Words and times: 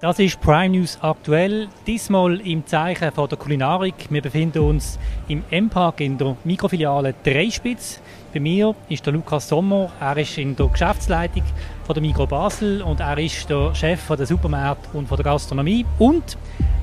Das 0.00 0.20
ist 0.20 0.40
Prime 0.40 0.78
News 0.78 0.96
aktuell, 1.00 1.66
diesmal 1.84 2.40
im 2.46 2.64
Zeichen 2.64 3.10
von 3.10 3.28
der 3.28 3.36
Kulinarik. 3.36 3.96
Wir 4.10 4.22
befinden 4.22 4.60
uns 4.60 4.96
im 5.26 5.42
M-Park 5.50 6.00
in 6.00 6.16
der 6.16 6.36
Mikrofiliale 6.44 7.16
Dreispitz. 7.24 8.00
Bei 8.32 8.38
mir 8.38 8.76
ist 8.88 9.04
der 9.04 9.12
Lukas 9.12 9.48
Sommer, 9.48 9.90
er 9.98 10.16
ist 10.18 10.38
in 10.38 10.54
der 10.54 10.68
Geschäftsleitung 10.68 11.42
von 11.84 11.94
der 11.94 12.00
Mikro 12.00 12.28
Basel 12.28 12.80
und 12.80 13.00
er 13.00 13.18
ist 13.18 13.50
der 13.50 13.74
Chef 13.74 14.00
von 14.00 14.16
der 14.16 14.26
Supermärkte 14.26 14.96
und 14.96 15.08
von 15.08 15.16
der 15.16 15.24
Gastronomie 15.24 15.84
und 15.98 16.38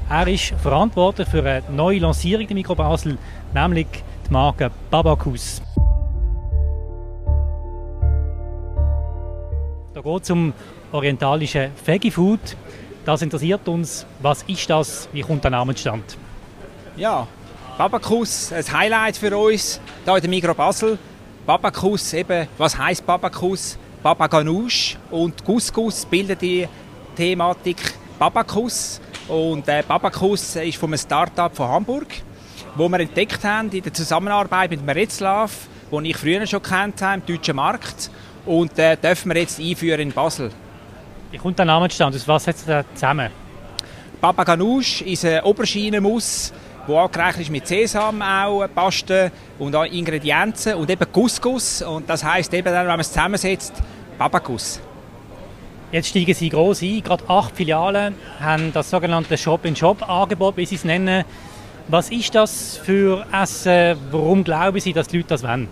er 0.10 0.28
ist 0.28 0.54
verantwortlich 0.62 1.30
für 1.30 1.42
eine 1.42 1.64
neue 1.72 2.00
Lancierung 2.00 2.48
der 2.48 2.54
Mikro 2.54 2.76
Basel, 2.76 3.18
nämlich 3.54 3.88
die 4.28 4.34
Marke 4.34 4.70
Babakus. 4.92 5.62
Da 9.94 10.02
geht 10.02 10.24
es 10.24 10.30
um 10.30 10.52
orientalische 10.92 11.72
Veggie 11.86 12.12
Food. 12.12 12.58
Das 13.06 13.22
interessiert 13.22 13.68
uns. 13.68 14.04
Was 14.20 14.42
ist 14.44 14.68
das? 14.68 15.08
Wie 15.14 15.22
kommt 15.22 15.44
der 15.44 15.52
Name 15.52 15.76
zustande? 15.76 16.04
Ja, 16.98 17.28
Babakus, 17.78 18.52
ein 18.52 18.64
Highlight 18.72 19.18
für 19.18 19.38
uns 19.38 19.80
hier 20.04 20.16
in 20.16 20.22
der 20.22 20.30
Migro 20.30 20.56
Basel. 20.56 20.98
Babakus, 21.46 22.14
eben, 22.14 22.48
was 22.58 22.76
heißt 22.76 23.06
Babakus? 23.06 23.78
Baba 24.02 24.26
Ganoush 24.26 24.98
und 25.12 25.44
Couscous 25.46 26.06
bilden 26.06 26.38
die 26.40 26.68
Thematik 27.16 27.78
Babakus. 28.18 29.00
Und 29.28 29.68
äh, 29.68 29.84
Babakus 29.88 30.56
ist 30.56 30.78
von 30.78 30.90
einem 30.90 30.98
Start-up 30.98 31.56
von 31.56 31.68
Hamburg, 31.68 32.08
wo 32.76 32.90
wir 32.90 33.00
entdeckt 33.00 33.44
haben 33.44 33.70
in 33.70 33.84
der 33.84 33.94
Zusammenarbeit 33.94 34.72
mit 34.72 34.84
Meretzlav, 34.84 35.68
den 35.92 36.06
ich 36.06 36.18
früher 36.18 36.46
schon 36.48 36.64
kennt 36.64 37.02
habe, 37.04 37.22
im 37.22 37.26
deutschen 37.26 37.56
Markt. 37.56 38.10
Und 38.48 38.80
äh, 38.80 38.98
dürfen 38.98 39.32
wir 39.32 39.42
jetzt 39.42 39.60
einführen 39.60 40.02
in 40.02 40.12
Basel. 40.12 40.52
Wie 41.36 41.40
kommt 41.40 41.60
der 41.60 41.66
Name 41.66 41.90
zustande? 41.90 42.18
Was 42.28 42.46
setzt 42.46 42.70
da 42.70 42.86
zusammen? 42.94 43.30
Baba 44.22 44.46
Ganoush 44.46 45.02
ist 45.02 45.26
ein 45.26 45.42
Auberginenmus, 45.42 46.54
der 46.88 46.96
angerechnet 46.96 47.42
ist 47.42 47.50
mit 47.50 47.68
Sesam, 47.68 48.22
auch 48.22 48.66
Paste 48.74 49.34
und 49.60 49.76
auch 49.76 49.84
Ingredienzen 49.84 50.76
und 50.76 50.90
eben 50.90 51.12
Couscous. 51.12 51.82
Und 51.82 52.10
das 52.10 52.24
heisst 52.24 52.54
eben 52.54 52.64
dann, 52.64 52.84
wenn 52.84 52.88
man 52.88 53.02
es 53.02 53.10
zusammensetzt, 53.10 53.74
Babakus. 54.18 54.80
Jetzt 55.92 56.08
steigen 56.08 56.34
Sie 56.34 56.48
groß 56.48 56.84
ein. 56.84 57.04
Gerade 57.04 57.26
acht 57.28 57.54
Filialen 57.54 58.16
haben 58.40 58.72
das 58.72 58.90
sogenannte 58.90 59.38
Shop-in-Shop-Angebot, 59.38 60.56
wie 60.56 60.66
Sie 60.66 60.76
es 60.76 60.86
nennen. 60.86 61.26
Was 61.90 62.12
ist 62.12 62.34
das 62.34 62.78
für 62.78 63.26
Essen? 63.34 63.98
Warum 64.10 64.46
glauben 64.46 64.80
Sie, 64.80 64.94
dass 64.94 65.10
die 65.10 65.18
Leute 65.18 65.28
das 65.28 65.44
wollen? 65.44 65.68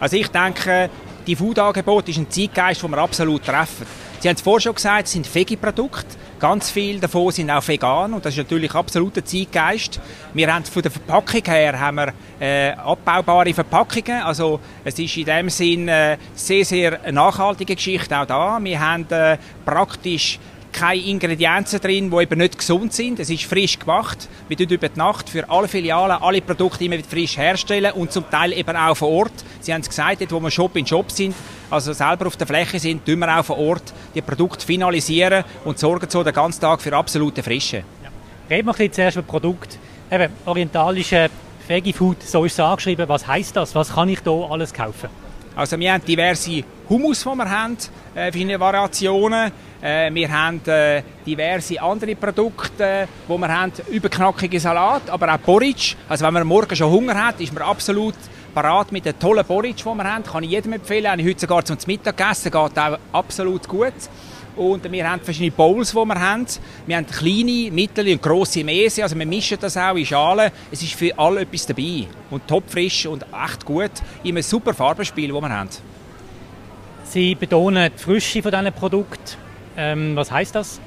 Also 0.00 0.16
ich 0.16 0.26
denke, 0.26 0.90
die 1.26 1.36
Food-Angebot 1.36 2.08
ist 2.08 2.18
ein 2.18 2.30
Zeitgeist, 2.30 2.82
den 2.82 2.90
wir 2.90 2.98
absolut 2.98 3.44
treffen. 3.44 3.86
Sie 4.20 4.28
haben 4.28 4.36
es 4.36 4.42
vorhin 4.42 4.60
schon 4.62 4.74
gesagt, 4.74 5.06
es 5.06 5.12
sind 5.12 5.34
Veggie-Produkte. 5.34 6.16
Ganz 6.40 6.70
viele 6.70 7.00
davon 7.00 7.30
sind 7.30 7.50
auch 7.50 7.66
vegan 7.66 8.12
und 8.12 8.24
das 8.24 8.34
ist 8.34 8.38
natürlich 8.38 8.74
absolut 8.74 9.16
ein 9.16 9.24
Zeitgeist. 9.24 10.00
Wir 10.34 10.52
haben 10.52 10.64
von 10.64 10.82
der 10.82 10.90
Verpackung 10.90 11.42
her 11.44 11.78
haben 11.78 11.96
wir, 11.96 12.12
äh, 12.40 12.72
abbaubare 12.72 13.54
Verpackungen. 13.54 14.22
Also 14.22 14.60
es 14.82 14.98
ist 14.98 15.16
in 15.16 15.24
dem 15.26 15.48
Sinn 15.48 15.88
äh, 15.88 16.16
sehr, 16.34 16.64
sehr 16.64 17.12
nachhaltige 17.12 17.74
Geschichte 17.74 18.18
auch 18.18 18.26
da. 18.26 18.58
Wir 18.62 18.80
haben 18.80 19.06
äh, 19.10 19.38
praktisch 19.64 20.38
keine 20.74 21.00
Ingredienzen 21.00 21.80
drin, 21.80 22.10
die 22.10 22.16
eben 22.16 22.38
nicht 22.38 22.58
gesund 22.58 22.92
sind. 22.92 23.20
Es 23.20 23.30
ist 23.30 23.44
frisch 23.44 23.78
gemacht. 23.78 24.28
Wir 24.48 24.56
tun 24.56 24.68
über 24.68 24.88
die 24.88 24.98
Nacht 24.98 25.30
für 25.30 25.48
alle 25.48 25.68
Filialen 25.68 26.20
alle 26.20 26.42
Produkte 26.42 26.84
immer 26.84 26.98
wieder 26.98 27.08
frisch 27.08 27.38
herstellen 27.38 27.92
und 27.92 28.12
zum 28.12 28.28
Teil 28.28 28.52
eben 28.52 28.76
auch 28.76 28.96
vor 28.96 29.08
Ort. 29.08 29.32
Sie 29.60 29.72
haben 29.72 29.80
es 29.80 29.88
gesagt, 29.88 30.20
dort 30.20 30.32
wo 30.32 30.40
wir 30.40 30.50
Shop 30.50 30.76
in 30.76 30.86
Shop 30.86 31.10
sind, 31.10 31.34
also 31.70 31.92
selber 31.92 32.26
auf 32.26 32.36
der 32.36 32.46
Fläche 32.46 32.78
sind, 32.78 33.06
tun 33.06 33.20
wir 33.20 33.38
auch 33.38 33.44
vor 33.44 33.58
Ort 33.58 33.94
die 34.14 34.20
Produkte 34.20 34.66
finalisieren 34.66 35.44
und 35.64 35.78
sorgen 35.78 36.10
so 36.10 36.22
den 36.22 36.34
ganzen 36.34 36.60
Tag 36.60 36.82
für 36.82 36.94
absolute 36.94 37.42
Frische. 37.42 37.78
Ja. 38.02 38.10
Reden 38.50 38.66
wir 38.66 38.78
ein 38.78 38.92
zuerst 38.92 39.16
über 39.16 39.26
Produkt. 39.26 39.78
Eben, 40.10 40.32
orientalische 40.44 41.30
Veggie 41.66 41.92
Food, 41.92 42.22
so 42.22 42.44
ist 42.44 42.52
es 42.52 42.60
angeschrieben. 42.60 43.08
Was 43.08 43.26
heißt 43.26 43.56
das? 43.56 43.74
Was 43.74 43.94
kann 43.94 44.08
ich 44.08 44.20
da 44.20 44.32
alles 44.32 44.74
kaufen? 44.74 45.08
Also 45.56 45.78
wir 45.78 45.92
haben 45.92 46.04
diverse 46.04 46.64
Hummus, 46.88 47.22
die 47.22 47.28
wir 47.28 47.50
haben, 47.50 47.76
äh, 48.14 48.30
verschiedene 48.30 48.58
Variationen. 48.58 49.52
Äh, 49.80 50.12
wir 50.12 50.30
haben 50.32 50.60
äh, 50.66 51.02
diverse 51.24 51.80
andere 51.80 52.16
Produkte, 52.16 53.06
die 53.28 53.38
wir 53.38 53.48
haben, 53.48 53.72
überknackige 53.90 54.58
Salat, 54.58 55.08
aber 55.08 55.32
auch 55.32 55.40
Porridge. 55.40 55.94
Also 56.08 56.24
wenn 56.24 56.34
man 56.34 56.46
morgen 56.46 56.74
schon 56.74 56.90
Hunger 56.90 57.14
hat, 57.26 57.40
ist 57.40 57.52
man 57.52 57.62
absolut 57.62 58.14
parat 58.52 58.90
mit 58.90 59.04
den 59.04 59.16
tollen 59.18 59.44
Porridge, 59.44 59.84
die 59.84 59.94
wir 59.94 60.04
haben. 60.04 60.24
Kann 60.24 60.42
ich 60.42 60.50
jedem 60.50 60.72
empfehlen. 60.72 61.10
Habe 61.10 61.20
ich 61.20 61.28
heute 61.28 61.40
sogar 61.40 61.64
zum 61.64 61.76
Mittag 61.86 62.16
gegessen, 62.16 62.50
geht 62.50 62.78
auch 62.78 62.98
absolut 63.12 63.68
gut. 63.68 63.94
Und 64.56 64.90
wir 64.90 65.10
haben 65.10 65.20
verschiedene 65.20 65.50
Bowls, 65.50 65.90
die 65.90 65.96
wir 65.96 66.20
haben. 66.20 66.46
Wir 66.86 66.96
haben 66.96 67.06
kleine, 67.06 67.70
mittlere 67.72 68.12
und 68.12 68.22
grosse 68.22 68.62
Mese. 68.62 69.02
Also 69.02 69.18
wir 69.18 69.26
mischen 69.26 69.58
das 69.60 69.76
auch 69.76 69.96
in 69.96 70.06
Schalen. 70.06 70.52
Es 70.70 70.82
ist 70.82 70.94
für 70.94 71.16
alle 71.18 71.40
etwas 71.40 71.66
dabei. 71.66 72.06
Und 72.30 72.46
topfrisch 72.46 73.06
und 73.06 73.24
echt 73.44 73.64
gut. 73.64 73.90
In 74.22 74.30
einem 74.36 74.42
super 74.42 74.72
Farbenspiel, 74.72 75.32
das 75.32 75.42
wir 75.42 75.48
haben. 75.48 75.68
Sie 77.04 77.34
betonen 77.34 77.90
die 77.96 78.02
Frische 78.02 78.42
von 78.42 78.52
diesen 78.52 78.72
Produkten. 78.72 79.36
Ähm, 79.76 80.14
was 80.14 80.30
heißt 80.30 80.54
das? 80.54 80.80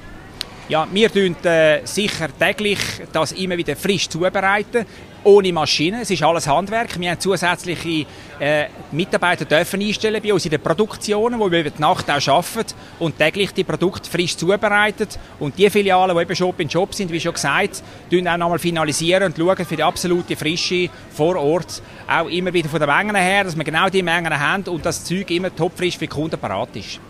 Ja, 0.68 0.86
wir 0.92 1.10
tun 1.10 1.34
äh, 1.44 1.80
sicher 1.84 2.28
täglich 2.38 2.78
das 3.12 3.32
immer 3.32 3.56
wieder 3.56 3.74
frisch 3.74 4.06
zubereiten, 4.06 4.84
ohne 5.24 5.52
Maschine. 5.52 6.02
Es 6.02 6.10
ist 6.10 6.22
alles 6.22 6.46
Handwerk. 6.46 6.98
Wir 6.98 7.10
haben 7.10 7.20
zusätzliche 7.20 8.06
äh, 8.38 8.66
Mitarbeiter 8.92 9.44
dürfen 9.44 9.80
einstellen 9.80 10.20
bei 10.22 10.32
uns 10.32 10.44
in 10.44 10.50
den 10.50 10.60
Produktionen, 10.60 11.38
wo 11.38 11.50
wir 11.50 11.60
über 11.60 11.70
die 11.70 11.80
Nacht 11.80 12.10
auch 12.10 12.28
arbeiten 12.28 12.74
und 12.98 13.18
täglich 13.18 13.52
die 13.52 13.64
Produkte 13.64 14.10
frisch 14.10 14.36
zubereiten. 14.36 15.08
Und 15.38 15.58
die 15.58 15.68
Filialen, 15.70 16.16
die 16.16 16.22
eben 16.22 16.36
Shop 16.36 16.58
in 16.60 16.70
Shop 16.70 16.94
sind, 16.94 17.10
wie 17.10 17.20
schon 17.20 17.34
gesagt, 17.34 17.82
tun 18.10 18.26
auch 18.28 18.36
nochmal 18.36 18.58
finalisieren 18.58 19.24
und 19.24 19.36
schauen 19.36 19.66
für 19.66 19.76
die 19.76 19.82
absolute 19.82 20.36
Frische 20.36 20.88
vor 21.10 21.36
Ort. 21.36 21.82
Auch 22.08 22.28
immer 22.28 22.52
wieder 22.52 22.68
von 22.68 22.80
den 22.80 22.88
Mengen 22.88 23.16
her, 23.16 23.44
dass 23.44 23.56
wir 23.56 23.64
genau 23.64 23.88
die 23.88 24.02
Mengen 24.02 24.38
haben 24.38 24.64
und 24.64 24.86
das 24.86 25.04
Zeug 25.04 25.30
immer 25.30 25.54
topfrisch 25.54 25.94
für 25.94 26.06
die 26.06 26.08
Kunden 26.08 26.38
parat 26.38 26.74
ist 26.76 27.00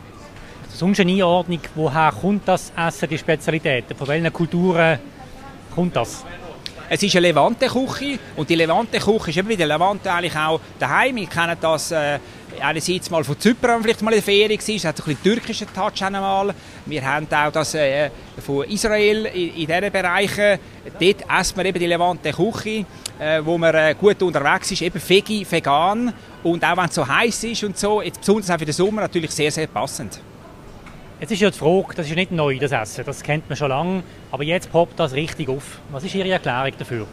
sonst 0.79 1.01
eine 1.01 1.11
Einordnung, 1.11 1.61
woher 1.75 2.13
kommt 2.13 2.47
das 2.47 2.73
Essen, 2.77 3.09
die 3.09 3.19
Spezialitäten? 3.19 3.97
Von 3.97 4.07
welchen 4.07 4.33
Kulturen 4.33 5.01
kommt 5.75 5.97
das? 5.97 6.25
Es 6.91 7.03
ist 7.03 7.15
eine 7.17 7.27
Levante-Küche 7.29 8.19
und 8.35 8.49
die 8.49 8.55
Levante-Küche 8.55 9.29
ist 9.29 9.37
eben 9.37 9.49
wie 9.51 9.57
der 9.59 9.67
Levante 9.67 10.11
eigentlich 10.11 10.35
auch 10.35 10.59
daheim. 10.79 11.17
Wir 11.17 11.27
kennen 11.27 11.57
das 11.61 11.91
äh, 11.91 12.19
einerseits 12.63 13.11
mal 13.11 13.23
von 13.25 13.39
Zypern, 13.39 13.83
vielleicht 13.83 14.01
mal 14.01 14.11
in 14.13 14.17
der 14.17 14.23
Ferien 14.23 14.59
war, 14.59 14.75
es 14.75 14.85
hat 14.87 14.99
ein 14.99 15.05
bisschen 15.05 15.23
türkischen 15.23 15.67
Touch 15.75 16.03
einmal. 16.03 16.55
Wir 16.87 17.05
haben 17.05 17.27
auch 17.31 17.53
das 17.53 17.75
äh, 17.75 18.09
von 18.39 18.65
Israel 18.65 19.27
in, 19.27 19.55
in 19.55 19.67
diesen 19.67 19.93
Bereichen. 19.93 20.59
Dort 20.99 21.41
essen 21.41 21.57
wir 21.59 21.65
eben 21.67 21.79
die 21.79 21.87
Levante-Küche, 21.89 22.87
äh, 23.19 23.45
wo 23.45 23.59
man 23.59 23.75
äh, 23.75 23.95
gut 23.95 24.23
unterwegs 24.23 24.71
ist, 24.71 24.81
eben 24.81 25.03
veggie, 25.07 25.47
vegan 25.49 26.15
und 26.43 26.65
auch 26.65 26.77
wenn 26.79 26.87
es 26.87 26.95
so 26.95 27.07
heiß 27.07 27.45
ist 27.45 27.65
und 27.65 27.77
so, 27.77 28.01
jetzt 28.01 28.21
besonders 28.21 28.49
auch 28.51 28.59
für 28.59 28.65
den 28.65 28.73
Sommer 28.73 29.03
natürlich 29.03 29.33
sehr, 29.33 29.53
sehr 29.53 29.67
passend. 29.67 30.21
Jetzt 31.21 31.33
ist 31.33 31.41
ja 31.41 31.51
die 31.51 31.59
Frage, 31.59 31.95
das 31.97 32.09
ist 32.09 32.15
nicht 32.15 32.31
neu, 32.31 32.57
das 32.61 32.71
Essen, 32.71 33.05
das 33.05 33.25
kennt 33.25 33.49
man 33.49 33.57
schon 33.57 33.71
lange, 33.71 34.05
aber 34.31 34.45
jetzt 34.45 34.71
poppt 34.71 35.01
das 35.01 35.15
richtig 35.15 35.49
auf. 35.49 35.81
Was 35.91 36.05
ist 36.05 36.15
Ihre 36.15 36.31
Erklärung 36.31 36.73
dafür? 36.79 37.09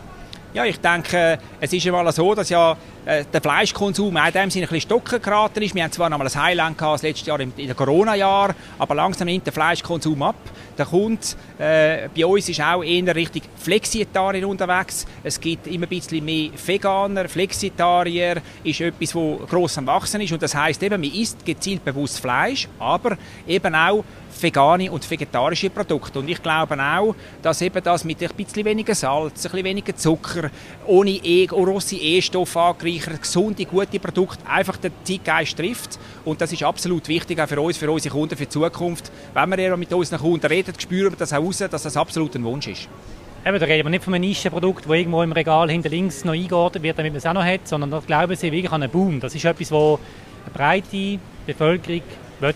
Ja, 0.55 0.63
ich 0.63 0.79
denke, 0.79 1.37
es 1.59 1.73
ist 1.73 1.85
einmal 1.85 2.09
so, 2.13 2.33
dass 2.33 2.47
ja 2.47 2.77
äh, 3.03 3.25
der 3.25 3.41
Fleischkonsum 3.41 4.15
in 4.15 4.31
dem 4.31 4.49
Sinne 4.49 4.67
ein 4.67 4.69
bisschen 4.69 4.89
stocken 4.89 5.21
geraten 5.21 5.61
ist. 5.61 5.75
Wir 5.75 5.83
haben 5.83 5.91
zwar 5.91 6.09
noch 6.09 6.17
mal 6.17 6.25
ein 6.25 6.33
Highland 6.33 6.77
gehabt, 6.77 6.93
das 6.93 7.01
letzte 7.01 7.27
Jahr 7.27 7.41
in 7.41 7.53
den 7.53 7.75
Corona-Jahr, 7.75 8.55
aber 8.79 8.95
langsam 8.95 9.25
nimmt 9.25 9.45
der 9.45 9.51
Fleischkonsum 9.51 10.23
ab. 10.23 10.37
Der 10.77 10.85
Kunde 10.85 11.21
äh, 11.59 12.07
bei 12.15 12.25
uns 12.25 12.47
ist 12.47 12.61
auch 12.61 12.81
eher 12.81 13.13
richtig 13.13 13.43
Flexitarier 13.57 14.47
unterwegs. 14.47 15.05
Es 15.25 15.41
gibt 15.41 15.67
immer 15.67 15.87
ein 15.87 15.89
bisschen 15.89 16.23
mehr 16.23 16.51
Veganer, 16.65 17.27
Flexitarier 17.27 18.41
ist 18.63 18.79
etwas, 18.79 19.11
das 19.11 19.49
gross 19.49 19.77
am 19.77 19.87
Wachsen 19.87 20.21
ist 20.21 20.31
und 20.31 20.41
das 20.41 20.55
heißt 20.55 20.81
eben, 20.83 21.01
man 21.01 21.11
isst 21.11 21.45
gezielt 21.45 21.83
bewusst 21.83 22.21
Fleisch, 22.21 22.69
aber 22.79 23.17
eben 23.45 23.75
auch 23.75 24.05
vegane 24.41 24.91
und 24.91 25.09
vegetarische 25.09 25.69
Produkte. 25.69 26.19
Und 26.19 26.29
ich 26.29 26.41
glaube 26.41 26.77
auch, 26.79 27.15
dass 27.41 27.61
eben 27.61 27.83
das 27.83 28.03
mit 28.03 28.21
ein 28.21 28.29
bisschen 28.35 28.65
weniger 28.65 28.95
Salz, 28.95 29.45
ein 29.45 29.51
bisschen 29.51 29.63
weniger 29.65 29.95
Zucker, 29.95 30.49
ohne 30.85 31.11
e 31.11 31.45
grosse 31.45 31.95
E-Stoffe 31.95 32.59
angereichert, 32.59 33.21
gesunde, 33.21 33.65
gute 33.65 33.99
Produkte 33.99 34.45
einfach 34.47 34.77
den 34.77 34.91
Zeitgeist 35.03 35.57
trifft. 35.57 35.99
Und 36.23 36.41
das 36.41 36.51
ist 36.51 36.63
absolut 36.63 37.07
wichtig 37.07 37.39
auch 37.39 37.47
für 37.47 37.61
uns, 37.61 37.77
für 37.77 37.91
unsere 37.91 38.13
Kunden, 38.13 38.35
für 38.35 38.45
die 38.45 38.49
Zukunft. 38.49 39.11
Wenn 39.33 39.49
wir 39.49 39.59
ja 39.59 39.77
mit 39.77 39.93
unseren 39.93 40.19
Kunden 40.19 40.45
reden, 40.45 40.73
spüren 40.77 41.11
wir 41.11 41.17
das 41.17 41.33
auch 41.33 41.43
raus, 41.43 41.57
dass 41.57 41.83
das 41.83 41.97
absolut 41.97 42.35
ein 42.35 42.43
Wunsch 42.43 42.67
ist. 42.67 42.89
Eben, 43.47 43.59
da 43.59 43.65
reden 43.67 43.85
wir 43.85 43.91
nicht 43.91 44.03
von 44.03 44.13
einem 44.15 44.27
Nischenprodukt, 44.27 44.85
das 44.85 44.91
irgendwo 44.91 45.21
im 45.21 45.31
Regal 45.31 45.69
hinter 45.69 45.89
links 45.89 46.25
noch 46.25 46.33
eingeordnet 46.33 46.81
wird, 46.81 46.97
damit 46.97 47.13
man 47.13 47.17
es 47.17 47.27
auch 47.27 47.33
noch 47.33 47.45
hat, 47.45 47.67
sondern 47.67 47.91
da 47.91 47.99
glauben 47.99 48.35
sie 48.35 48.51
wirklich 48.51 48.71
an 48.71 48.81
einen 48.81 48.91
Boom. 48.91 49.19
Das 49.19 49.35
ist 49.35 49.45
etwas, 49.45 49.69
das 49.69 49.77
eine 49.77 50.53
breite 50.53 51.19
Bevölkerung 51.45 52.01
will. 52.39 52.55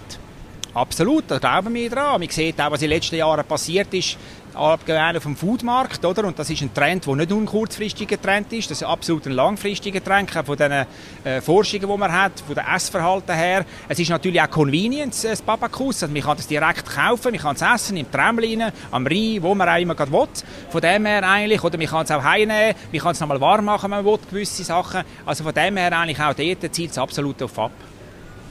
Absolut, 0.80 1.26
da 1.28 1.40
glauben 1.40 1.74
wir 1.74 1.90
dran. 1.90 2.22
Man 2.22 2.30
sieht 2.30 2.62
auch, 2.62 2.72
was 2.72 2.82
in 2.82 2.90
den 2.90 2.96
letzten 2.96 3.18
Jahren 3.18 3.44
passiert 3.46 3.94
ist. 3.94 4.18
auf 4.54 4.86
dem 4.86 5.36
Foodmarkt, 5.36 6.06
oder? 6.06 6.24
Und 6.24 6.40
das 6.40 6.50
ist 6.50 6.62
ein 6.62 6.74
Trend, 6.74 7.06
der 7.06 7.16
nicht 7.18 7.30
nur 7.32 7.42
ein 7.42 7.46
kurzfristiger 7.46 8.20
Trend 8.20 8.54
ist, 8.54 8.72
das 8.72 8.82
ist 8.82 8.88
absolut 8.88 9.26
ein 9.26 9.34
langfristiger 9.34 10.02
Trend, 10.02 10.32
von 10.32 10.56
den 10.56 10.86
äh, 11.26 11.42
Forschungen, 11.42 11.86
die 11.86 11.98
man 11.98 12.10
hat, 12.10 12.40
von 12.40 12.56
dem 12.56 12.64
Essverhalten 12.66 13.36
her. 13.36 13.66
Es 13.90 14.00
ist 14.00 14.10
natürlich 14.10 14.42
auch 14.42 14.50
Convenience, 14.50 15.24
das 15.24 15.42
Babakus, 15.42 16.02
also 16.02 16.14
man 16.14 16.24
kann 16.24 16.38
das 16.38 16.48
direkt 16.48 16.86
kaufen, 16.86 17.32
man 17.32 17.42
kann 17.42 17.58
es 17.58 17.62
essen, 17.62 17.98
im 17.98 18.10
Tramlin, 18.10 18.64
am 18.92 19.06
Rhein, 19.06 19.40
wo 19.42 19.54
man 19.54 19.68
auch 19.68 19.82
immer 19.82 19.96
gerade 19.96 20.14
will. 20.14 20.28
Von 20.70 20.80
dem 20.80 21.06
her 21.06 21.30
eigentlich, 21.30 21.62
oder 21.62 21.78
man 21.78 21.88
kann 21.88 22.06
es 22.06 22.12
auch 22.12 22.24
heimnehmen, 22.24 22.74
man 22.90 23.02
kann 23.02 23.12
es 23.12 23.20
nochmal 23.20 23.42
warm 23.42 23.66
machen, 23.66 23.92
wenn 23.92 24.04
man 24.04 24.06
will, 24.06 24.20
gewisse 24.30 24.64
Sachen. 24.64 25.04
Also 25.26 25.44
von 25.44 25.54
dem 25.54 25.76
her 25.76 25.92
eigentlich 25.92 26.22
auch 26.22 26.34
dort 26.34 26.74
zielt 26.74 26.92
es 26.92 26.98
absolut 26.98 27.44
auf 27.44 27.60
ab. 27.60 27.72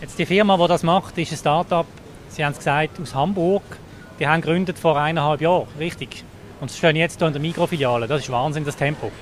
Jetzt 0.00 0.16
die 0.16 0.26
Firma, 0.26 0.56
die 0.56 0.69
das 0.69 0.84
macht, 0.84 1.19
ist 1.19 1.32
ein 1.32 1.38
Start-up, 1.38 1.86
Sie 2.28 2.44
haben 2.44 2.52
es 2.52 2.58
gesagt, 2.58 3.00
aus 3.00 3.14
Hamburg. 3.14 3.62
Die 4.19 4.26
haben 4.26 4.40
gegründet 4.40 4.78
vor 4.78 4.98
eineinhalb 4.98 5.40
Jahren, 5.40 5.69
richtig. 5.78 6.25
Und 6.60 6.70
sie 6.70 6.78
stehen 6.78 6.96
jetzt 6.96 7.19
hier 7.19 7.26
in 7.26 7.32
der 7.32 7.42
Mikrofiliale. 7.42 8.06
Das 8.06 8.22
ist 8.22 8.30
Wahnsinn, 8.30 8.64
das 8.64 8.76
Tempo. 8.76 9.12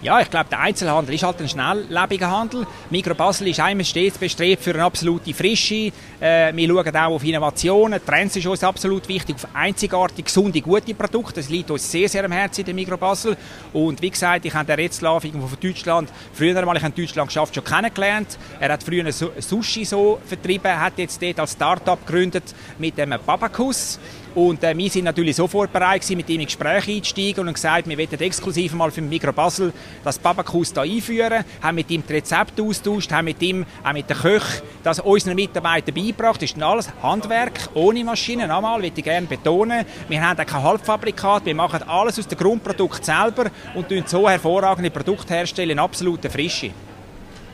Ja, 0.00 0.20
ich 0.20 0.30
glaube, 0.30 0.48
der 0.48 0.60
Einzelhandel 0.60 1.16
ist 1.16 1.24
halt 1.24 1.40
ein 1.40 1.48
schnelllebiger 1.48 2.30
Handel. 2.30 2.68
Mikro 2.88 3.14
Basel 3.14 3.48
ist 3.48 3.58
einmal 3.58 3.84
stets 3.84 4.16
bestrebt 4.16 4.62
für 4.62 4.70
eine 4.70 4.84
absolute 4.84 5.34
Frische. 5.34 5.90
Äh, 6.20 6.54
wir 6.54 6.68
schauen 6.68 6.96
auch 6.96 7.14
auf 7.14 7.24
Innovationen. 7.24 8.00
Trends 8.06 8.36
ist 8.36 8.46
uns 8.46 8.62
absolut 8.62 9.08
wichtig, 9.08 9.34
auf 9.34 9.48
einzigartige, 9.52 10.22
gesunde, 10.22 10.60
gute 10.60 10.94
Produkte. 10.94 11.40
Das 11.40 11.48
liegt 11.48 11.72
uns 11.72 11.90
sehr, 11.90 12.08
sehr 12.08 12.24
am 12.24 12.30
Herzen 12.30 12.64
der 12.64 12.74
Mikro 12.74 12.96
Basel. 12.96 13.36
Und 13.72 14.00
wie 14.00 14.10
gesagt, 14.10 14.44
ich 14.44 14.54
habe 14.54 14.66
den 14.66 14.76
Retzlaff 14.76 15.24
von 15.24 15.58
Deutschland, 15.60 16.12
früher 16.32 16.56
einmal, 16.56 16.76
ich 16.76 16.84
habe 16.84 16.94
Deutschland 16.94 17.30
geschafft, 17.30 17.56
schon 17.56 17.64
kennengelernt. 17.64 18.38
Er 18.60 18.72
hat 18.72 18.84
früher 18.84 19.10
Sushi 19.10 19.84
so 19.84 20.20
vertrieben, 20.24 20.80
hat 20.80 20.92
jetzt 20.98 21.20
dort 21.20 21.40
als 21.40 21.54
Start-up 21.54 22.06
gegründet 22.06 22.44
mit 22.78 22.96
dem 22.96 23.14
Babakus. 23.26 23.98
Und 24.34 24.62
äh, 24.62 24.76
wir 24.76 24.90
sind 24.90 25.04
natürlich 25.04 25.36
sofort 25.36 25.72
bereit 25.72 26.02
gewesen, 26.02 26.16
mit 26.16 26.28
ihm 26.28 26.40
in 26.40 26.46
Gespräche 26.46 26.92
einzusteigen 26.92 27.46
und 27.46 27.54
gesagt, 27.54 27.88
wir 27.88 27.98
wollen 27.98 28.20
exklusiv 28.20 28.72
mal 28.74 28.90
für 28.90 29.00
Mikro 29.00 29.32
Basel 29.32 29.72
das 30.04 30.18
Babakus 30.18 30.72
da 30.72 30.82
einführen, 30.82 31.44
haben 31.62 31.74
mit 31.74 31.90
ihm 31.90 32.02
die 32.06 32.12
Rezepte 32.12 32.62
austauscht, 32.62 33.10
haben 33.12 33.24
mit 33.24 33.42
ihm, 33.42 33.64
auch 33.82 33.92
mit 33.92 34.08
den 34.08 34.16
Köchen, 34.16 34.62
das 34.82 35.00
unseren 35.00 35.34
Mitarbeitern 35.34 35.94
beigebracht. 35.94 36.42
Das 36.42 36.50
ist 36.50 36.62
alles 36.62 36.88
Handwerk, 37.02 37.68
ohne 37.74 38.04
Maschinen. 38.04 38.50
Einmal, 38.50 38.80
möchte 38.80 39.00
ich 39.00 39.04
gerne 39.04 39.26
betonen. 39.26 39.84
Wir 40.08 40.22
haben 40.22 40.44
kein 40.44 40.62
Halbfabrikat, 40.62 41.46
wir 41.46 41.54
machen 41.54 41.82
alles 41.88 42.18
aus 42.18 42.28
dem 42.28 42.38
Grundprodukt 42.38 43.04
selber 43.04 43.50
und 43.74 43.88
tun 43.88 44.04
so 44.06 44.28
hervorragende 44.28 44.90
Produkte 44.90 45.34
herstellen 45.34 45.70
in 45.70 45.78
absoluter 45.78 46.30
Frische. 46.30 46.70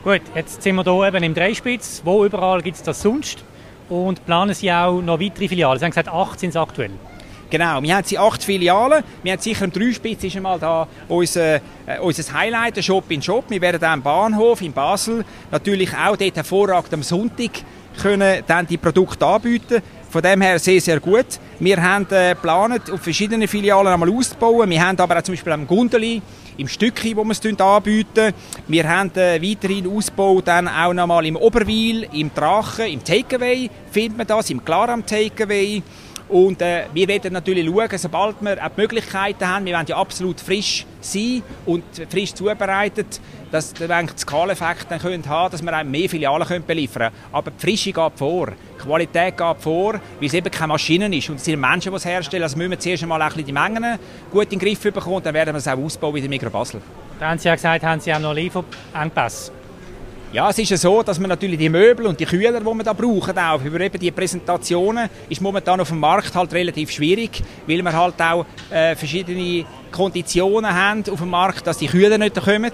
Gut, 0.03 0.21
jetzt 0.35 0.61
sind 0.61 0.75
wir 0.75 0.83
hier 0.83 1.07
eben 1.07 1.23
im 1.23 1.33
Dreispitz. 1.33 2.01
Wo 2.05 2.25
überall 2.25 2.61
gibt 2.61 2.77
es 2.77 2.83
das 2.83 3.01
sonst? 3.01 3.43
Und 3.89 4.25
planen 4.25 4.53
Sie 4.53 4.71
auch 4.71 5.01
noch 5.01 5.19
weitere 5.19 5.47
Filialen? 5.47 5.79
Sie 5.79 5.85
haben 5.85 5.91
gesagt, 5.91 6.09
acht 6.09 6.39
sind 6.39 6.49
es 6.49 6.55
aktuell. 6.55 6.91
Genau, 7.49 7.81
wir 7.81 7.95
haben 7.95 8.17
acht 8.17 8.43
Filialen. 8.43 9.03
Wir 9.21 9.33
haben 9.33 9.41
sicher 9.41 9.65
im 9.65 9.71
Dreispitz 9.71 10.23
ist 10.23 10.35
einmal 10.35 10.59
da 10.59 10.87
unser, 11.07 11.55
äh, 11.55 11.59
unser 12.01 12.33
Highlight, 12.33 12.77
der 12.77 12.81
Shop 12.81 13.09
in 13.09 13.21
Shop. 13.21 13.45
Wir 13.49 13.61
werden 13.61 13.83
am 13.83 14.01
Bahnhof 14.01 14.61
in 14.61 14.73
Basel 14.73 15.23
natürlich 15.51 15.95
auch 15.95 16.17
dort 16.17 16.35
hervorragend 16.35 16.93
am 16.93 17.03
Sonntag 17.03 17.51
können 18.01 18.43
dann 18.47 18.67
die 18.67 18.77
Produkte 18.77 19.25
anbieten. 19.25 19.81
Von 20.15 20.21
dem 20.21 20.39
her 20.39 20.57
sehr, 20.59 20.79
sehr 20.79 21.01
gut. 21.01 21.25
Wir 21.59 21.75
haben 21.83 22.07
äh, 22.09 22.29
geplant, 22.29 22.89
auf 22.89 23.01
verschiedene 23.01 23.49
Filialen 23.49 23.87
einmal 23.87 24.09
auszubauen. 24.09 24.69
Wir 24.69 24.81
haben 24.81 24.97
aber 24.97 25.17
auch 25.17 25.21
zum 25.21 25.35
Beispiel 25.35 25.51
am 25.51 25.67
Gundeli 25.67 26.21
im 26.55 26.69
Stückchen, 26.69 27.17
wo 27.17 27.25
wir 27.25 27.33
es 27.33 27.45
anbieten. 27.45 28.33
Wir 28.65 28.87
haben 28.87 29.11
äh, 29.15 29.41
weiterhin 29.41 29.85
Ausbau 29.93 30.39
dann 30.39 30.69
auch 30.69 30.93
nochmal 30.93 31.25
im 31.25 31.35
Oberwil, 31.35 32.07
im 32.13 32.33
Drachen, 32.33 32.85
im 32.85 33.03
Takeaway 33.03 33.69
findet 33.91 34.17
man 34.17 34.25
das, 34.25 34.49
im 34.51 34.63
Klaram 34.63 35.05
Takeaway. 35.05 35.83
Und 36.27 36.61
äh, 36.61 36.85
wir 36.91 37.07
werden 37.07 37.33
natürlich 37.33 37.65
schauen, 37.65 37.97
sobald 37.97 38.41
wir 38.41 38.63
auch 38.63 38.69
die 38.69 38.81
Möglichkeiten 38.81 39.47
haben, 39.47 39.65
wir 39.65 39.75
wollen 39.75 39.85
ja 39.85 39.97
absolut 39.97 40.39
frisch 40.39 40.85
sein 40.99 41.43
und 41.67 41.83
frisch 42.09 42.33
zubereitet, 42.33 43.21
dass 43.51 43.79
wir 43.79 43.87
den 43.87 44.09
Skaleneffekt 44.17 44.89
dann 44.89 44.99
können 44.99 45.27
haben, 45.29 45.51
dass 45.51 45.61
wir 45.61 45.79
auch 45.79 45.83
mehr 45.83 46.09
Filialen 46.09 46.47
können 46.47 46.65
beliefern 46.65 47.11
können. 47.11 47.15
Aber 47.31 47.51
die 47.51 47.59
Frische 47.59 47.91
geht 47.91 48.11
vor, 48.15 48.47
die 48.47 48.83
Qualität 48.83 49.37
geht 49.37 49.57
vor, 49.59 49.93
weil 49.93 50.27
es 50.27 50.33
eben 50.33 50.49
keine 50.49 50.69
Maschinen 50.69 51.13
ist 51.13 51.29
und 51.29 51.35
es 51.35 51.45
sind 51.45 51.59
Menschen, 51.59 51.91
die 51.91 51.95
es 51.95 52.05
herstellen. 52.05 52.43
Also 52.43 52.57
müssen 52.57 52.71
wir 52.71 52.79
zuerst 52.79 53.03
einmal 53.03 53.21
ein 53.21 53.27
bisschen 53.29 53.45
die 53.45 53.53
Mengen 53.53 53.99
gut 54.31 54.51
in 54.51 54.57
den 54.57 54.59
Griff 54.59 54.81
bekommen 54.81 55.21
dann 55.23 55.33
werden 55.33 55.53
wir 55.53 55.59
es 55.59 55.67
auch 55.67 55.77
ausbauen 55.77 56.15
wie 56.15 56.21
der 56.21 56.29
Mikro 56.29 56.49
Basel. 56.49 56.81
Da 57.19 57.29
haben 57.29 57.37
Sie 57.37 57.47
ja 57.47 57.55
gesagt, 57.55 57.83
haben 57.83 58.01
Sie 58.01 58.13
auch 58.13 58.19
noch 58.19 58.33
Lieferengpässe. 58.33 59.51
Ja, 60.35 60.49
es 60.49 60.59
ist 60.59 60.69
ja 60.69 60.75
so, 60.75 61.01
dass 61.01 61.17
man 61.17 61.29
natürlich 61.29 61.57
die 61.57 61.69
Möbel 61.69 62.07
und 62.07 62.19
die 62.19 62.25
Kühler, 62.25 62.59
die 62.59 62.65
wir 62.65 62.83
da 62.83 62.91
brauchen, 62.91 63.39
auch 63.39 63.63
über 63.63 63.79
eben 63.79 63.97
die 63.97 64.11
Präsentationen, 64.11 65.09
ist 65.29 65.39
momentan 65.39 65.79
auf 65.79 65.87
dem 65.87 66.01
Markt 66.01 66.35
halt 66.35 66.51
relativ 66.51 66.91
schwierig, 66.91 67.41
weil 67.65 67.81
wir 67.81 67.93
halt 67.93 68.21
auch 68.21 68.45
äh, 68.69 68.97
verschiedene 68.97 69.63
Konditionen 69.95 70.73
haben 70.73 71.03
auf 71.09 71.19
dem 71.19 71.29
Markt, 71.29 71.65
dass 71.65 71.77
die 71.77 71.87
Kühler 71.87 72.17
nicht 72.17 72.35
kommen, 72.35 72.71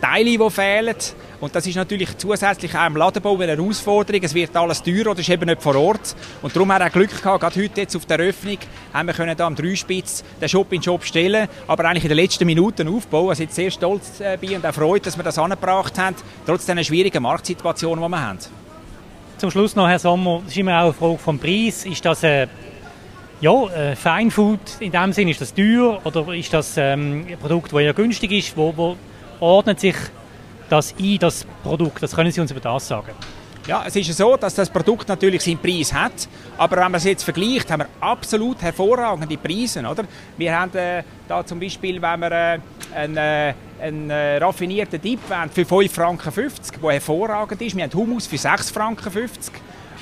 Teile, 0.00 0.38
die 0.38 0.50
fehlen. 0.50 0.96
Und 1.40 1.54
das 1.54 1.66
ist 1.66 1.74
natürlich 1.74 2.16
zusätzlich 2.16 2.74
auch 2.76 2.86
im 2.86 2.96
Ladenbau 2.96 3.34
eine 3.34 3.56
Herausforderung. 3.56 4.22
Es 4.22 4.34
wird 4.34 4.56
alles 4.56 4.82
teurer 4.82 5.10
oder 5.10 5.20
ist 5.20 5.28
eben 5.28 5.46
nicht 5.46 5.62
vor 5.62 5.74
Ort. 5.74 6.14
Und 6.42 6.54
darum 6.54 6.70
haben 6.72 6.80
wir 6.80 6.86
auch 6.86 6.92
Glück 6.92 7.10
gehabt, 7.10 7.40
gerade 7.40 7.62
heute 7.62 7.80
jetzt 7.80 7.96
auf 7.96 8.06
der 8.06 8.20
Eröffnung 8.20 8.58
haben 8.92 9.06
wir 9.06 9.14
können 9.14 9.36
da 9.36 9.46
am 9.46 9.56
Dreispitz 9.56 10.22
den 10.40 10.48
Shop 10.48 10.72
in 10.72 10.82
Shop 10.82 11.04
stellen, 11.04 11.48
aber 11.66 11.84
eigentlich 11.86 12.04
in 12.04 12.10
den 12.10 12.18
letzten 12.18 12.46
Minuten 12.46 12.88
aufbauen. 12.88 13.30
Also 13.30 13.42
jetzt 13.42 13.54
sehr 13.54 13.70
stolz 13.70 14.20
äh, 14.20 14.36
bin 14.40 14.56
und 14.56 14.66
auch 14.66 14.74
freut, 14.74 15.06
dass 15.06 15.16
wir 15.16 15.24
das 15.24 15.38
angebracht 15.38 15.98
haben, 15.98 16.16
trotz 16.46 16.66
dieser 16.66 16.84
schwierigen 16.84 17.22
Marktsituation, 17.22 18.00
die 18.00 18.08
wir 18.08 18.20
haben. 18.20 18.38
Zum 19.38 19.50
Schluss 19.50 19.74
noch, 19.74 19.88
Herr 19.88 19.98
Sommer, 19.98 20.42
das 20.44 20.52
ist 20.52 20.58
immer 20.58 20.78
auch 20.78 20.84
eine 20.84 20.92
Frage 20.92 21.18
vom 21.18 21.38
Preis. 21.38 21.86
Ist 21.86 22.04
das 22.04 22.22
äh, 22.22 22.46
ja, 23.40 23.66
äh, 23.68 23.96
Feinfood 23.96 24.60
in 24.80 24.92
dem 24.92 25.12
Sinne, 25.12 25.30
ist 25.30 25.40
das 25.40 25.54
teuer 25.54 26.00
oder 26.04 26.34
ist 26.34 26.52
das 26.52 26.76
ähm, 26.76 27.26
ein 27.28 27.38
Produkt, 27.38 27.72
das 27.72 27.80
ja 27.80 27.92
günstig 27.92 28.32
ist? 28.32 28.56
Wo, 28.56 28.76
wo 28.76 28.96
ordnet 29.40 29.80
sich 29.80 29.96
das 30.68 30.94
ein, 30.98 31.18
das 31.18 31.46
Produkt? 31.62 32.02
Das 32.02 32.14
können 32.14 32.30
Sie 32.30 32.40
uns 32.40 32.50
über 32.50 32.60
das 32.60 32.86
sagen? 32.86 33.12
Ja, 33.66 33.84
es 33.86 33.94
ist 33.94 34.16
so, 34.16 34.36
dass 34.36 34.54
das 34.54 34.70
Produkt 34.70 35.08
natürlich 35.08 35.42
seinen 35.42 35.58
Preis 35.58 35.92
hat, 35.92 36.28
aber 36.56 36.76
wenn 36.76 36.84
man 36.84 36.94
es 36.94 37.04
jetzt 37.04 37.22
vergleicht, 37.22 37.70
haben 37.70 37.80
wir 37.80 37.88
absolut 38.00 38.60
hervorragende 38.62 39.36
Preise, 39.36 39.80
oder? 39.80 40.04
Wir 40.36 40.58
haben 40.58 40.74
äh, 40.76 41.02
da 41.28 41.44
zum 41.44 41.60
Beispiel, 41.60 42.00
wenn 42.00 42.20
wir 42.20 42.32
äh, 42.32 42.58
einen, 42.94 43.16
äh, 43.16 43.54
einen 43.80 44.10
äh, 44.10 44.38
raffinierten 44.38 45.00
Dip 45.00 45.20
für 45.52 45.62
5,50 45.62 45.88
Franken, 45.90 46.32
der 46.82 46.92
hervorragend 46.92 47.60
ist. 47.62 47.76
Wir 47.76 47.84
haben 47.84 47.92
Hummus 47.92 48.26
für 48.26 48.36
6,50 48.36 48.72
Franken 48.72 49.12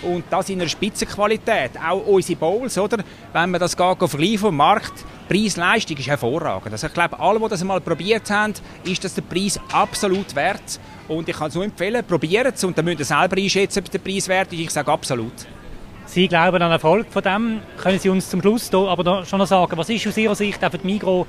und 0.02 0.24
das 0.30 0.48
in 0.48 0.60
einer 0.60 0.68
Spitzenqualität. 0.68 1.72
Auch 1.86 2.06
unsere 2.06 2.38
Bowls, 2.38 2.78
oder? 2.78 2.98
Wenn 3.32 3.50
man 3.50 3.60
das 3.60 3.76
geht, 3.76 3.98
vergleichen 3.98 4.38
vom 4.38 4.56
Markt, 4.56 5.04
Preis-Leistung 5.28 5.96
ist 5.96 6.06
hervorragend. 6.06 6.72
Also 6.72 6.86
ich 6.86 6.94
glaube, 6.94 7.18
alle, 7.18 7.38
die 7.38 7.48
das 7.48 7.60
einmal 7.60 7.80
probiert 7.80 8.30
haben, 8.30 8.54
ist 8.84 9.04
das 9.04 9.14
der 9.14 9.22
Preis 9.22 9.60
absolut 9.72 10.34
wert. 10.34 10.80
Und 11.08 11.28
ich 11.28 11.36
kann 11.36 11.48
es 11.48 11.54
nur 11.54 11.64
empfehlen, 11.64 12.04
probiert 12.04 12.54
es 12.54 12.64
und 12.64 12.76
dann 12.76 12.84
müsst 12.84 13.00
ihr 13.00 13.04
selber 13.04 13.36
einschätzen, 13.36 13.80
ob 13.80 13.90
der 13.90 13.98
Preis 13.98 14.28
wert 14.28 14.52
ist. 14.52 14.60
Ich 14.60 14.70
sage 14.70 14.90
absolut. 14.90 15.32
Sie 16.06 16.26
glauben 16.26 16.62
an 16.62 16.70
Erfolg 16.70 17.06
von 17.10 17.22
dem. 17.22 17.60
Können 17.76 17.98
Sie 17.98 18.08
uns 18.08 18.30
zum 18.30 18.40
Schluss 18.40 18.70
hier 18.70 18.88
aber 18.88 19.26
schon 19.26 19.38
noch 19.38 19.46
sagen, 19.46 19.76
was 19.76 19.90
ist 19.90 20.06
aus 20.06 20.16
Ihrer 20.16 20.34
Sicht 20.34 20.64
auch 20.64 20.70
die 20.70 20.87
Migros 20.87 21.26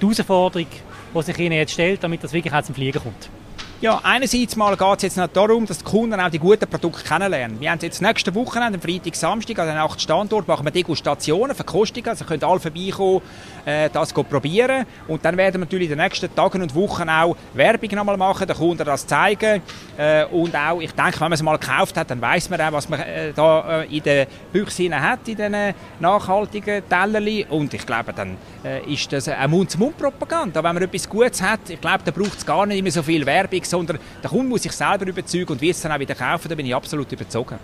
die 0.00 0.06
Herausforderung, 0.06 0.68
die 1.14 1.22
sich 1.22 1.38
Ihnen 1.38 1.52
jetzt 1.54 1.72
stellt, 1.72 2.04
damit 2.04 2.22
das 2.22 2.32
wirklich 2.32 2.52
auch 2.52 2.62
zum 2.62 2.74
Fliegen 2.74 3.02
kommt? 3.02 3.30
Ja, 3.80 4.00
einerseits 4.02 4.56
mal 4.56 4.76
geht 4.76 4.96
es 4.96 5.02
jetzt 5.04 5.16
noch 5.18 5.28
darum, 5.28 5.64
dass 5.64 5.78
die 5.78 5.84
Kunden 5.84 6.18
auch 6.18 6.30
die 6.30 6.40
guten 6.40 6.68
Produkte 6.68 7.04
kennenlernen. 7.04 7.60
Wir 7.60 7.70
haben 7.70 7.78
jetzt 7.80 8.02
nächste 8.02 8.34
Woche, 8.34 8.60
am 8.60 8.80
Freitag, 8.80 9.14
Samstag, 9.14 9.56
an 9.60 9.68
den 9.68 9.76
acht 9.76 10.00
Standorten, 10.00 10.50
machen 10.50 10.66
wir 10.66 10.72
Degustationen, 10.72 11.54
Verkostungen, 11.54 12.08
also 12.08 12.24
könnt 12.24 12.42
alle 12.42 12.58
vorbeikommen, 12.58 13.22
äh, 13.64 13.88
das 13.88 14.12
probieren 14.12 14.84
und 15.06 15.24
dann 15.24 15.36
werden 15.36 15.54
wir 15.54 15.60
natürlich 15.60 15.90
in 15.90 15.96
den 15.96 16.04
nächsten 16.04 16.34
Tagen 16.34 16.60
und 16.60 16.74
Wochen 16.74 17.08
auch 17.08 17.36
Werbung 17.54 17.90
nochmal 17.92 18.16
machen, 18.16 18.48
den 18.48 18.56
Kunden 18.56 18.84
das 18.84 19.06
zeigen 19.06 19.62
äh, 19.96 20.24
und 20.24 20.56
auch, 20.56 20.80
ich 20.80 20.90
denke, 20.90 21.20
wenn 21.20 21.28
man 21.28 21.34
es 21.34 21.42
mal 21.44 21.56
gekauft 21.56 21.96
hat, 21.96 22.10
dann 22.10 22.20
weiß 22.20 22.50
man 22.50 22.60
auch, 22.60 22.72
was 22.72 22.88
man 22.88 22.98
äh, 22.98 23.32
da 23.32 23.82
äh, 23.82 23.96
in 23.96 24.02
den 24.02 24.26
Büchsen 24.52 25.00
hat, 25.00 25.20
in 25.28 25.36
diesen 25.36 25.74
nachhaltigen 26.00 26.82
Tellerli 26.88 27.46
und 27.48 27.72
ich 27.72 27.86
glaube, 27.86 28.12
dann 28.12 28.38
äh, 28.64 28.92
ist 28.92 29.12
das 29.12 29.28
eine 29.28 29.46
Mund-zu-Mund-Propaganda. 29.46 30.64
Wenn 30.64 30.74
man 30.74 30.82
etwas 30.82 31.08
Gutes 31.08 31.40
hat, 31.40 31.60
ich 31.68 31.80
glaube, 31.80 32.00
dann 32.04 32.12
braucht 32.12 32.38
es 32.38 32.44
gar 32.44 32.66
nicht 32.66 32.82
mehr 32.82 32.90
so 32.90 33.04
viel 33.04 33.24
Werbung, 33.24 33.67
sondern 33.70 33.98
der 34.22 34.30
Kunde 34.30 34.48
muss 34.48 34.62
sich 34.62 34.72
selber 34.72 35.06
überzeugen 35.06 35.52
und 35.52 35.60
wird 35.60 35.76
es 35.76 35.82
dann 35.82 35.92
auch 35.92 35.98
wieder 35.98 36.14
kaufen, 36.14 36.48
da 36.48 36.54
bin 36.54 36.66
ich 36.66 36.74
absolut 36.74 37.10
überzeugt. 37.12 37.54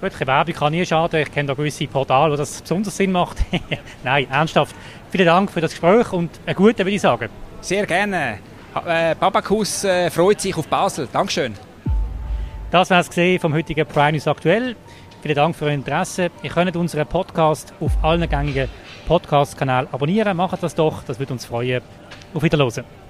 Gut, 0.00 0.12
eine 0.16 0.26
Werbung 0.26 0.54
kann 0.54 0.72
nie 0.72 0.84
schaden. 0.84 1.20
Ich 1.20 1.32
kenne 1.32 1.48
da 1.48 1.54
gewisse 1.54 1.86
Portale, 1.86 2.32
wo 2.32 2.36
das 2.36 2.60
besonders 2.60 2.96
Sinn 2.96 3.12
macht. 3.12 3.38
Nein, 4.04 4.26
ernsthaft. 4.30 4.74
Vielen 5.10 5.26
Dank 5.26 5.50
für 5.50 5.60
das 5.60 5.70
Gespräch 5.70 6.12
und 6.12 6.30
einen 6.44 6.56
guten, 6.56 6.78
würde 6.78 6.90
ich 6.90 7.00
sagen. 7.00 7.28
Sehr 7.60 7.86
gerne. 7.86 8.38
Äh, 8.86 9.14
Babakus 9.14 9.84
äh, 9.84 10.10
freut 10.10 10.40
sich 10.40 10.56
auf 10.56 10.66
Basel. 10.66 11.08
Dankeschön. 11.10 11.54
Das 12.70 12.90
war 12.90 13.00
es 13.00 13.40
vom 13.40 13.54
heutigen 13.54 13.86
Prime 13.86 14.12
News 14.12 14.26
Aktuell. 14.26 14.74
Vielen 15.22 15.36
Dank 15.36 15.56
für 15.56 15.66
Ihr 15.66 15.74
Interesse. 15.74 16.30
Ihr 16.42 16.50
könnt 16.50 16.76
unseren 16.76 17.06
Podcast 17.06 17.72
auf 17.80 17.92
allen 18.02 18.28
gängigen 18.28 18.68
Podcast-Kanälen 19.06 19.88
abonnieren. 19.92 20.36
Macht 20.36 20.62
das 20.62 20.74
doch, 20.74 21.02
das 21.04 21.18
würde 21.18 21.32
uns 21.32 21.46
freuen. 21.46 21.82
Auf 22.34 22.42
Wiederhören. 22.42 23.03